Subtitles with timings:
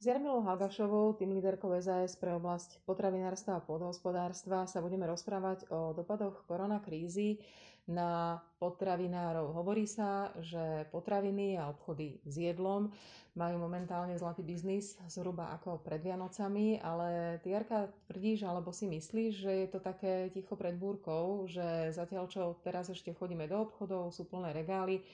[0.00, 5.92] S Jarmilou Halgašovou, tým líderkou SAS pre oblasť potravinárstva a podhospodárstva, sa budeme rozprávať o
[5.92, 7.36] dopadoch koronakrízy
[7.84, 9.52] na potravinárov.
[9.52, 12.88] Hovorí sa, že potraviny a obchody s jedlom
[13.36, 19.32] majú momentálne zlatý biznis zhruba ako pred Vianocami, ale ty Jarka tvrdíš alebo si myslíš,
[19.36, 24.16] že je to také ticho pred búrkou, že zatiaľ čo teraz ešte chodíme do obchodov,
[24.16, 25.04] sú plné regály,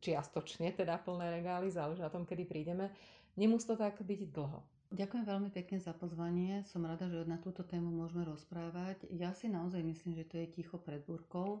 [0.00, 2.88] čiastočne teda plné regály, záleží na tom, kedy prídeme,
[3.34, 4.62] Nemusí to tak byť dlho.
[4.94, 6.62] Ďakujem veľmi pekne za pozvanie.
[6.70, 9.10] Som rada, že na túto tému môžeme rozprávať.
[9.10, 11.58] Ja si naozaj myslím, že to je ticho pred búrkou.
[11.58, 11.60] E,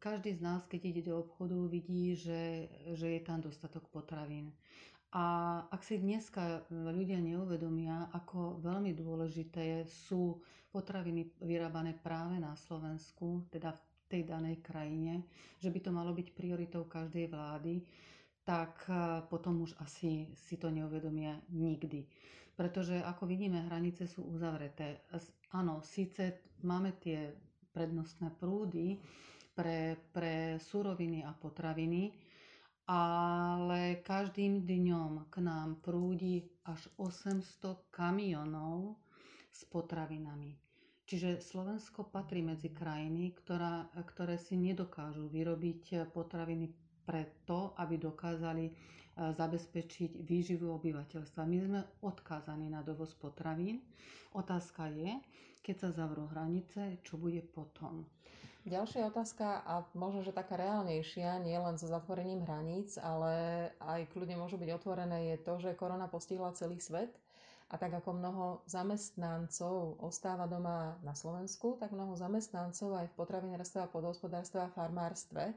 [0.00, 4.48] každý z nás, keď ide do obchodu, vidí, že, že je tam dostatok potravín.
[5.12, 10.40] A ak si dneska ľudia neuvedomia, ako veľmi dôležité sú
[10.72, 15.20] potraviny vyrábané práve na Slovensku, teda v tej danej krajine,
[15.60, 17.84] že by to malo byť prioritou každej vlády,
[18.46, 18.94] tak e,
[19.26, 22.06] potom už asi si to neuvedomia nikdy.
[22.54, 25.02] Pretože ako vidíme, hranice sú uzavreté.
[25.52, 27.34] Áno, síce máme tie
[27.74, 28.96] prednostné prúdy
[29.52, 32.16] pre, pre suroviny a potraviny,
[32.88, 38.94] ale každým dňom k nám prúdi až 800 kamionov
[39.52, 40.54] s potravinami.
[41.06, 48.72] Čiže Slovensko patrí medzi krajiny, ktorá, ktoré si nedokážu vyrobiť potraviny preto, aby dokázali e,
[49.14, 51.46] zabezpečiť výživu obyvateľstva.
[51.46, 53.80] My sme odkázaní na dovoz potravín.
[54.34, 55.16] Otázka je,
[55.62, 58.04] keď sa zavrú hranice, čo bude potom?
[58.66, 64.34] Ďalšia otázka, a možno, že taká reálnejšia, nie len so zatvorením hraníc, ale aj kľudne
[64.42, 67.14] môžu byť otvorené, je to, že korona postihla celý svet.
[67.70, 73.86] A tak ako mnoho zamestnancov ostáva doma na Slovensku, tak mnoho zamestnancov aj v potravinárstve
[73.86, 75.54] a podhospodárstve a farmárstve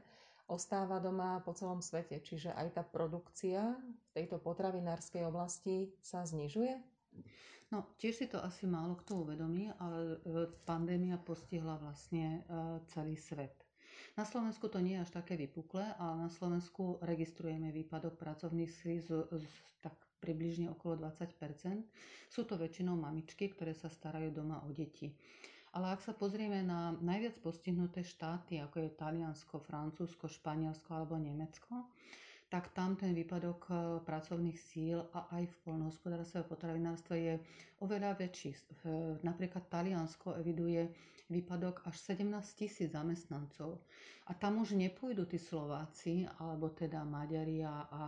[0.50, 2.18] ostáva doma po celom svete.
[2.18, 6.74] Čiže aj tá produkcia v tejto potravinárskej oblasti sa znižuje?
[7.70, 12.50] No, tiež si to asi málo kto uvedomí, ale e, pandémia postihla vlastne e,
[12.90, 13.54] celý svet.
[14.18, 18.98] Na Slovensku to nie je až také vypuklé, ale na Slovensku registrujeme výpadok pracovných síl
[18.98, 19.46] z, z,
[19.78, 21.30] tak približne okolo 20%
[22.26, 25.14] Sú to väčšinou mamičky, ktoré sa starajú doma o deti.
[25.70, 31.86] Ale ak sa pozrieme na najviac postihnuté štáty, ako je Taliansko, Francúzsko, Španielsko alebo Nemecko,
[32.46, 33.72] tak tam ten výpadok e,
[34.02, 37.34] pracovných síl a aj v poľnohospodárstve a potravinárstve je
[37.78, 38.50] oveľa väčší.
[39.22, 40.90] Napríklad Taliansko eviduje
[41.30, 42.26] výpadok až 17
[42.58, 43.78] tisíc zamestnancov.
[44.26, 48.00] A tam už nepôjdu tí Slováci, alebo teda Maďari a, a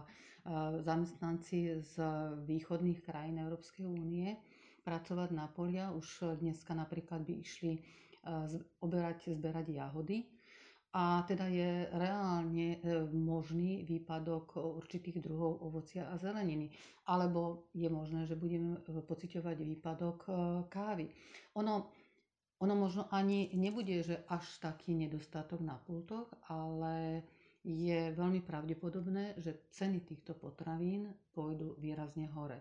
[0.82, 1.94] zamestnanci z
[2.42, 4.34] východných krajín Európskej únie,
[4.82, 5.90] pracovať na polia.
[5.90, 7.80] Už dneska napríklad by išli e,
[8.78, 10.26] oberať, zberať jahody.
[10.92, 12.78] A teda je reálne e,
[13.08, 16.68] možný výpadok určitých druhov ovocia a zeleniny.
[17.06, 20.18] Alebo je možné, že budeme e, pociťovať výpadok
[20.68, 21.08] kávy.
[21.56, 21.88] Ono,
[22.58, 27.24] ono možno ani nebude, že až taký nedostatok na pultoch, ale
[27.62, 32.58] je veľmi pravdepodobné, že ceny týchto potravín pôjdu výrazne hore.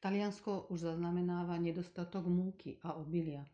[0.00, 3.44] Taliansko už zaznamenáva nedostatok múky a obilia.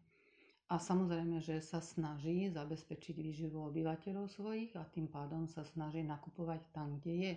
[0.71, 6.61] A samozrejme, že sa snaží zabezpečiť výživu obyvateľov svojich a tým pádom sa snaží nakupovať
[6.73, 7.33] tam, kde je.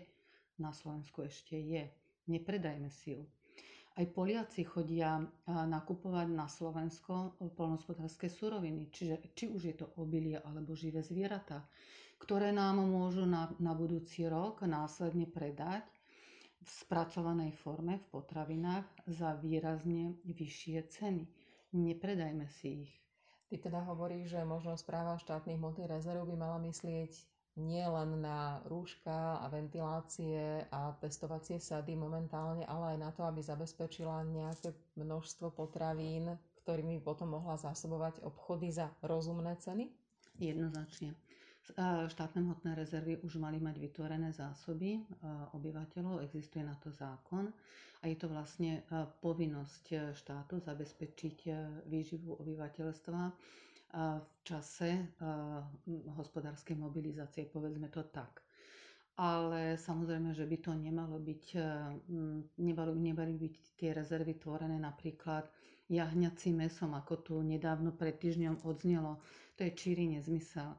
[0.58, 1.86] Na Slovensku ešte je.
[2.28, 3.22] Nepredajme si ju.
[3.98, 5.18] Aj Poliaci chodia
[5.50, 11.66] nakupovať na Slovensko polnospodárske suroviny, čiže či už je to obilie alebo živé zvieratá,
[12.22, 15.82] ktoré nám môžu na, na budúci rok následne predať
[16.62, 21.26] v spracovanej forme v potravinách za výrazne vyššie ceny.
[21.74, 22.94] Nepredajme si ich.
[23.50, 27.18] Ty teda hovoríš, že možno správa štátnych hmotných rezerv by mala myslieť
[27.58, 33.42] nie len na rúška a ventilácie a testovacie sady momentálne, ale aj na to, aby
[33.42, 39.90] zabezpečila nejaké množstvo potravín, ktorými potom mohla zásobovať obchody za rozumné ceny?
[40.38, 41.18] Jednoznačne.
[42.08, 45.04] Štátne hmotné rezervy už mali mať vytvorené zásoby
[45.52, 47.52] obyvateľov, existuje na to zákon
[48.00, 48.86] a je to vlastne
[49.20, 51.38] povinnosť štátu zabezpečiť
[51.90, 53.20] výživu obyvateľstva
[53.96, 55.16] v čase
[56.14, 58.44] hospodárskej mobilizácie, povedzme to tak.
[59.18, 61.44] Ale samozrejme, že by to nemalo byť,
[62.58, 65.50] nemalo, nemali byť tie rezervy tvorené napríklad
[65.90, 69.18] jahňacím mesom, ako tu nedávno pred týždňom odznelo.
[69.58, 70.76] To je číri nezmysel.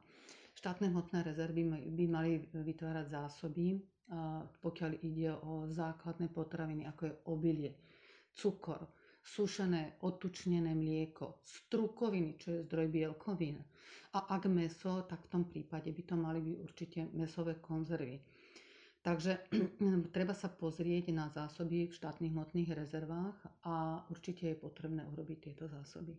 [0.54, 3.78] Štátne hmotné rezervy by mali vytvárať zásoby,
[4.60, 7.70] pokiaľ ide o základné potraviny, ako je obilie,
[8.32, 8.86] cukor,
[9.28, 13.60] sušené, otučnené mlieko, strukoviny, čo je zdroj bielkovín.
[14.12, 18.16] A ak meso, tak v tom prípade by to mali byť určite mesové konzervy.
[19.00, 19.38] Takže
[20.14, 25.68] treba sa pozrieť na zásoby v štátnych hmotných rezervách a určite je potrebné urobiť tieto
[25.68, 26.16] zásoby.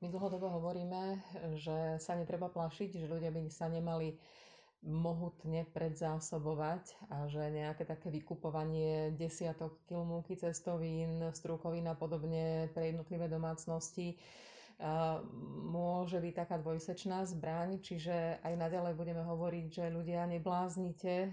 [0.00, 1.16] My dlhodobo hovoríme,
[1.56, 4.12] že sa netreba plašiť, že ľudia by sa nemali
[4.84, 12.92] mohutne predzásobovať a že nejaké také vykupovanie desiatok kil múky, cestovín, strukovín a podobne pre
[12.92, 14.20] jednotlivé domácnosti
[15.70, 21.30] môže byť taká dvojsečná zbraň, čiže aj naďalej budeme hovoriť, že ľudia nebláznite,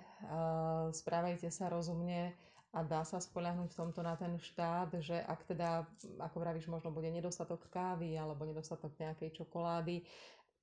[0.94, 2.38] správajte sa rozumne
[2.72, 5.84] a dá sa spoľahnúť v tomto na ten štát, že ak teda,
[6.22, 10.06] ako vravíš, možno bude nedostatok kávy alebo nedostatok nejakej čokolády,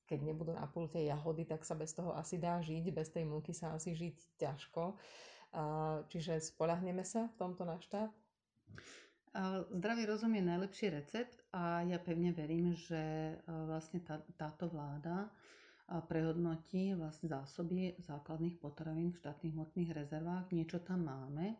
[0.08, 3.52] keď nebudú na pulte jahody, tak sa bez toho asi dá žiť, bez tej múky
[3.52, 4.96] sa asi žiť ťažko.
[6.08, 8.08] Čiže spoľahneme sa v tomto na štát?
[9.68, 15.28] Zdravý rozum je najlepší recept a ja pevne verím, že vlastne tá, táto vláda
[16.08, 20.52] prehodnotí vlastne zásoby základných potravín v štátnych hmotných rezervách.
[20.52, 21.56] Niečo tam máme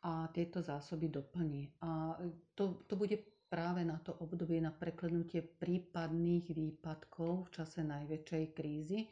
[0.00, 1.72] a tieto zásoby doplní.
[1.84, 2.16] A
[2.56, 9.10] to, to bude práve na to obdobie na preklenutie prípadných výpadkov v čase najväčšej krízy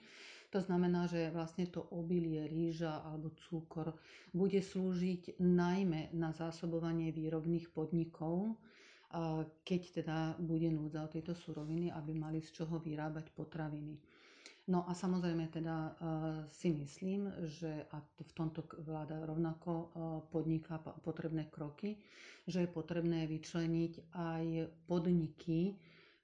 [0.48, 3.92] to znamená, že vlastne to obilie, rýža alebo cukor
[4.32, 8.56] bude slúžiť najmä na zásobovanie výrobných podnikov,
[9.64, 14.00] keď teda bude núdza o tejto suroviny, aby mali z čoho vyrábať potraviny.
[14.68, 19.86] No a samozrejme teda uh, si myslím, že a v tomto vláda rovnako uh,
[20.28, 21.96] podniká potrebné kroky,
[22.44, 24.44] že je potrebné vyčleniť aj
[24.84, 25.72] podniky,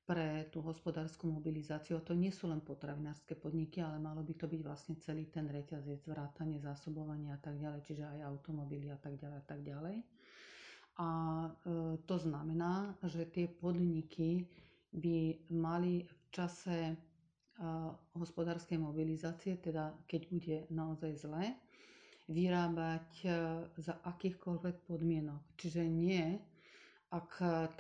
[0.05, 1.97] pre tú hospodárskú mobilizáciu.
[2.05, 6.05] To nie sú len potravinárske podniky, ale malo by to byť vlastne celý ten reťazec,
[6.05, 9.97] vrátanie, zásobovania a tak ďalej, čiže aj automobily a tak ďalej a tak ďalej.
[11.01, 11.51] A e,
[12.05, 14.45] to znamená, že tie podniky
[14.93, 16.95] by mali v čase
[18.15, 21.55] hospodárskej mobilizácie, teda keď bude naozaj zlé,
[22.27, 23.29] vyrábať e,
[23.79, 25.43] za akýchkoľvek podmienok.
[25.61, 26.41] Čiže nie
[27.15, 27.31] ak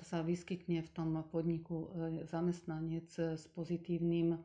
[0.06, 4.38] sa vyskytne v tom podniku e, zamestnanec s pozitívnym e,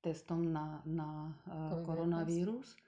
[0.00, 1.28] testom na, na
[1.84, 2.80] koronavírus,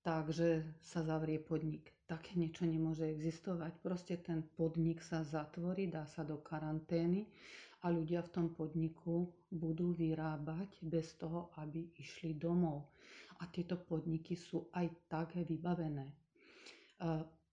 [0.00, 1.95] takže sa zavrie podnik.
[2.06, 3.82] Také niečo nemôže existovať.
[3.82, 7.26] Proste ten podnik sa zatvorí, dá sa do karantény
[7.82, 12.94] a ľudia v tom podniku budú vyrábať bez toho, aby išli domov.
[13.38, 16.06] A tieto podniky sú aj tak vybavené.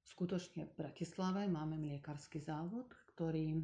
[0.03, 3.57] Skutočne v Bratislave máme mliekarský závod, ktorý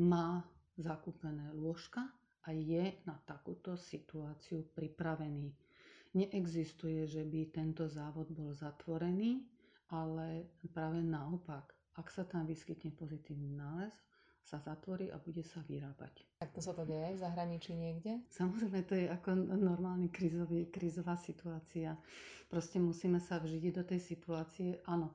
[0.00, 0.40] má
[0.76, 2.08] zakúpené lôžka
[2.44, 5.65] a je na takúto situáciu pripravený.
[6.16, 9.44] Neexistuje, že by tento závod bol zatvorený,
[9.92, 13.92] ale práve naopak, ak sa tam vyskytne pozitívny nález,
[14.46, 16.22] sa zatvorí a bude sa vyrábať.
[16.38, 18.22] Tak to sa to deje v zahraničí niekde?
[18.30, 21.98] Samozrejme, to je ako normálny krizový, krizová situácia.
[22.46, 24.78] Proste musíme sa vžiť do tej situácie.
[24.86, 25.10] Áno,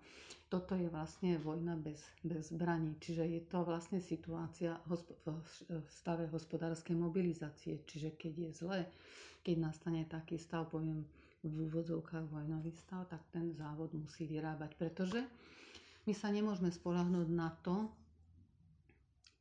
[0.51, 2.99] toto je vlastne vojna bez, bez zbraní.
[2.99, 4.99] Čiže je to vlastne situácia v
[5.87, 7.87] stave hospodárskej mobilizácie.
[7.87, 8.79] Čiže keď je zle,
[9.47, 11.07] keď nastane taký stav, poviem
[11.41, 14.75] v úvodzovkách vojnový stav, tak ten závod musí vyrábať.
[14.75, 15.23] Pretože
[16.03, 17.87] my sa nemôžeme spolahnúť na to,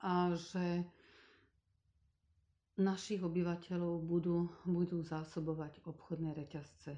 [0.01, 0.85] a že
[2.77, 6.97] našich obyvateľov budú, budú zásobovať obchodné reťazce.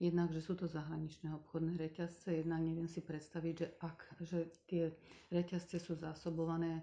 [0.00, 4.84] Jednak, že sú to zahraničné obchodné reťazce, jednak neviem si predstaviť, že ak že tie
[5.30, 6.82] reťazce sú zásobované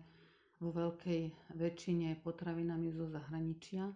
[0.62, 3.91] vo veľkej väčšine potravinami zo zahraničia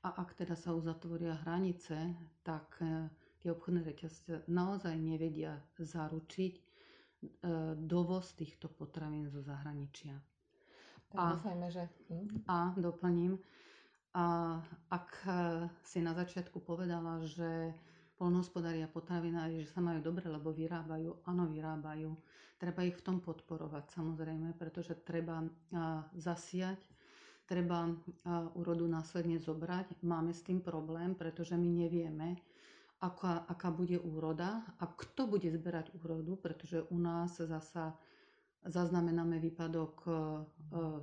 [0.00, 1.96] a ak teda sa uzatvoria hranice,
[2.40, 3.08] tak e,
[3.40, 6.62] tie obchodné reťazce naozaj nevedia zaručiť e,
[7.74, 10.12] dovoz týchto potravín zo zahraničia.
[11.12, 11.84] A, dúfajme, že...
[12.08, 12.48] Hm?
[12.48, 13.38] A doplním,
[14.14, 14.24] a
[14.90, 15.30] ak e,
[15.84, 17.74] si na začiatku povedala, že
[18.14, 22.14] polnohospodári a potravinári, že sa majú dobre, lebo vyrábajú, áno, vyrábajú.
[22.56, 25.42] Treba ich v tom podporovať samozrejme, pretože treba
[26.14, 26.78] zasiať,
[27.44, 27.90] treba
[28.54, 30.00] úrodu následne zobrať.
[30.06, 32.38] Máme s tým problém, pretože my nevieme,
[33.02, 37.98] aká, aká bude úroda a kto bude zberať úrodu, pretože u nás zasa
[38.64, 40.14] zaznamenáme výpadok e, e,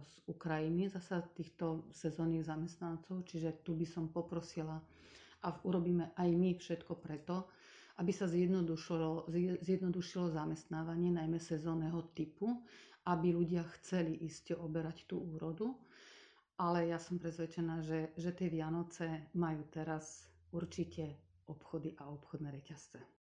[0.01, 4.81] z Ukrajiny, zasa týchto sezónnych zamestnancov, čiže tu by som poprosila
[5.41, 7.49] a urobíme aj my všetko preto,
[7.97, 9.29] aby sa zjednodušilo,
[9.61, 12.61] zjednodušilo zamestnávanie, najmä sezónneho typu,
[13.05, 15.73] aby ľudia chceli ísť oberať tú úrodu.
[16.57, 21.17] Ale ja som presvedčená, že, že tie Vianoce majú teraz určite
[21.49, 23.11] obchody a obchodné reťazce.